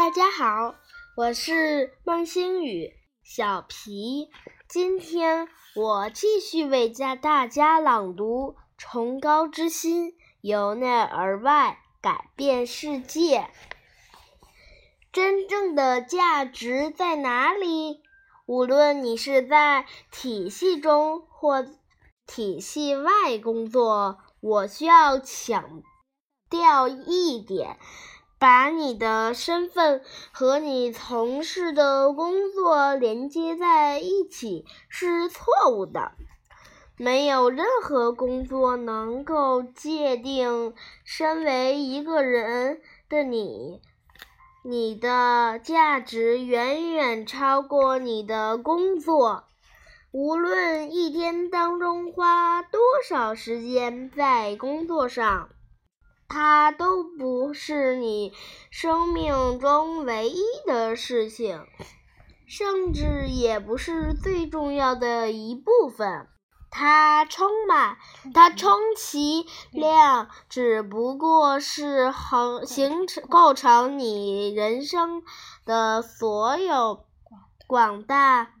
[0.00, 0.76] 大家好，
[1.14, 2.90] 我是孟星宇，
[3.22, 4.30] 小皮。
[4.66, 13.50] 今天我继续为家大家朗读《崇高之心》，由内而外改变世界。
[15.12, 18.00] 真正的价值在哪里？
[18.46, 21.66] 无论你是在体系中或
[22.26, 25.82] 体系外工作，我需要强
[26.48, 27.78] 调一点。
[28.40, 30.00] 把你的身份
[30.32, 36.12] 和你从事的工作连接在一起是错误的。
[36.96, 40.72] 没有任何工作能够界定
[41.04, 43.82] 身为一个人的你，
[44.64, 49.44] 你的价值远远超过你的工作。
[50.12, 55.50] 无论一天当中花多少时间在工作上。
[56.32, 58.32] 它都不是你
[58.70, 61.66] 生命中唯一的事情，
[62.46, 66.28] 甚至也不是最重要的一部分。
[66.70, 67.98] 它充满，
[68.32, 75.24] 它充其量只不过是恒形成构成你人生
[75.64, 77.06] 的所有
[77.66, 78.52] 广大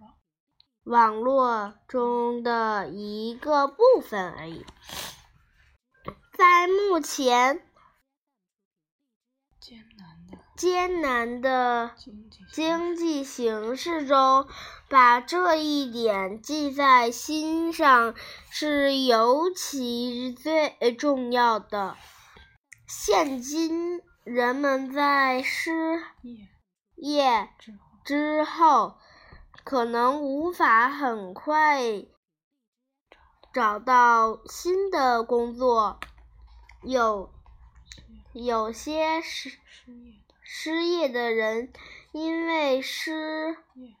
[0.82, 4.66] 网络中的一个部分而已。
[6.40, 7.60] 在目前
[9.60, 11.90] 艰难的艰难的
[12.50, 14.48] 经济形势中，
[14.88, 18.14] 把这一点记在心上
[18.48, 21.98] 是尤其最重要的。
[22.88, 26.02] 现今人们在失
[26.96, 27.50] 业
[28.02, 28.96] 之后，
[29.62, 31.82] 可能无法很快
[33.52, 36.00] 找到新的工作。
[36.82, 37.30] 有
[38.32, 39.50] 有些失
[40.42, 41.72] 失业的人，
[42.12, 43.94] 因为失业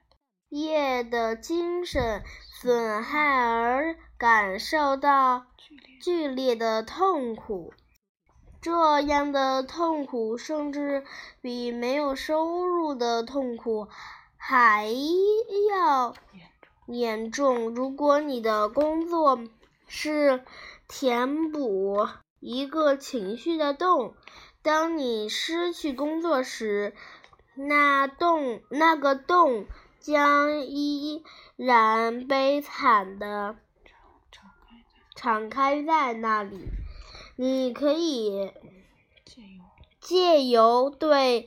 [0.48, 2.24] 业的精神
[2.60, 5.46] 损害而感受到
[6.02, 7.72] 剧烈的痛苦。
[8.60, 11.04] 这样的痛苦甚至
[11.40, 13.88] 比没有收入的痛苦
[14.36, 14.86] 还
[15.70, 16.14] 要，
[16.86, 17.74] 严重。
[17.74, 19.38] 如果你的工作
[19.86, 20.44] 是
[20.88, 22.06] 填补
[22.40, 24.14] 一个情绪的洞，
[24.62, 26.94] 当你失去工作时，
[27.54, 29.66] 那洞那个洞
[29.98, 31.22] 将依
[31.56, 33.56] 然悲惨的
[35.14, 36.68] 敞开在那里。
[37.36, 38.52] 你可以
[39.24, 39.64] 借由
[40.00, 41.46] 借由对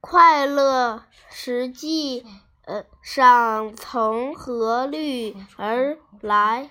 [0.00, 2.24] 快乐实际
[2.66, 6.68] 呃上从何虑而来。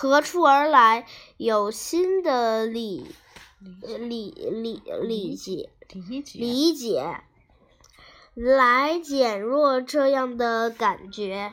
[0.00, 1.06] 何处而来？
[1.38, 3.04] 有新的理
[3.58, 5.70] 理理理理解
[6.34, 7.20] 理解，
[8.36, 11.52] 来减弱这样的感觉。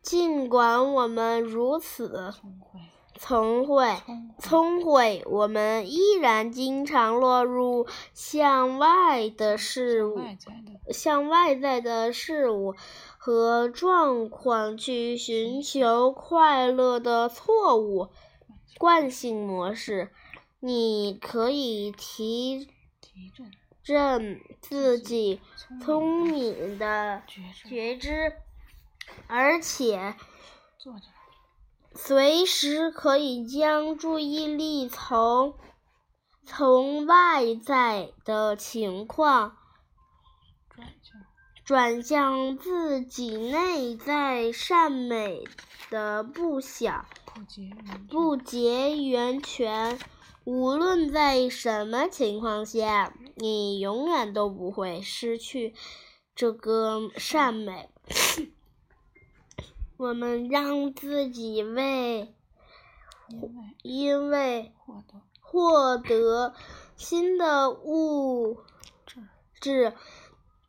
[0.00, 2.32] 尽管我们如此
[3.18, 3.96] 聪慧
[4.38, 10.20] 聪慧我们依然经常落入向外的事物。
[10.92, 12.76] 向外在的事物
[13.26, 18.10] 和状况去寻求快乐的错误
[18.78, 20.12] 惯性模式，
[20.60, 22.68] 你可以提
[23.00, 23.50] 提振
[23.82, 27.24] 振自己聪聪明的
[27.68, 28.32] 觉知，
[29.26, 30.14] 而且
[31.96, 35.56] 随时可以将注意力从
[36.44, 39.56] 从外在的情况。
[41.66, 45.42] 转向自己内在善美
[45.90, 49.98] 的不小不结缘不结缘泉。
[50.44, 55.74] 无论在什么情况下，你永远都不会失去
[56.36, 57.90] 这个善美。
[59.98, 62.32] 我们让自己为
[63.28, 63.50] 因为
[63.82, 66.54] 因为获得获得
[66.94, 68.58] 新的物
[69.60, 69.92] 质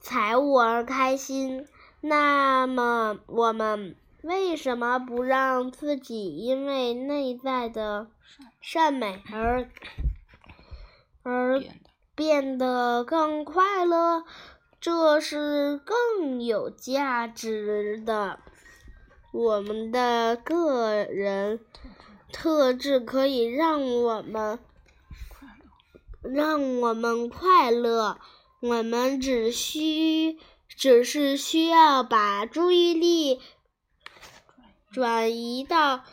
[0.08, 1.68] 财物而开心，
[2.00, 8.08] 那么我们为什么不让自己因为内在的
[8.62, 9.70] 善美而
[11.24, 11.62] 而
[12.16, 14.24] 变得更快乐？
[14.80, 18.40] 这是更有价值的。
[19.34, 21.60] 我们的个人
[22.32, 24.58] 特质可以让我们
[26.22, 28.18] 让我们快乐。
[28.60, 30.38] 我们只需
[30.76, 33.40] 只是需要把注意力
[34.92, 36.04] 转移到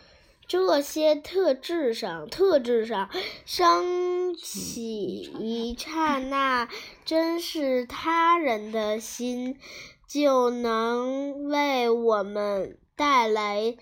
[0.46, 3.08] 这些特质上，特质上
[3.46, 6.68] 升起一刹那，
[7.06, 9.58] 真是他人的心，
[10.06, 13.74] 就能为我们带来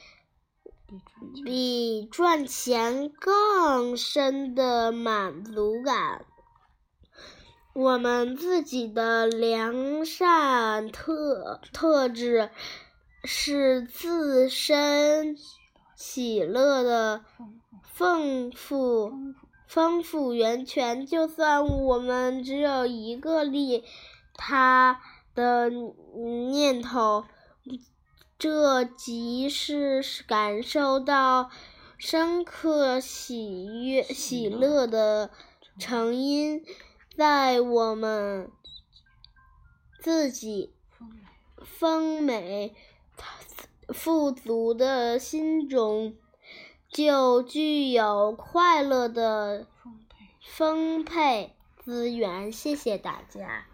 [1.44, 6.26] 比赚钱更深的满足感。
[7.74, 12.50] 我们自己的良善特特质
[13.24, 15.38] 是自身
[15.96, 17.24] 喜乐的
[17.82, 19.10] 丰富
[19.66, 21.06] 丰富源泉。
[21.06, 23.84] 就算我们只有一个利
[24.34, 25.00] 他
[25.34, 25.70] 的
[26.50, 27.24] 念头，
[28.38, 31.48] 这即是感受到
[31.96, 35.30] 深刻喜悦喜乐的
[35.78, 36.62] 成因。
[37.16, 38.50] 在我们
[40.00, 40.72] 自己
[41.62, 42.74] 丰美
[43.88, 46.16] 富足的心中，
[46.88, 49.66] 就具有快乐的
[50.40, 51.54] 丰沛
[51.84, 52.50] 资源。
[52.50, 53.66] 谢谢大家。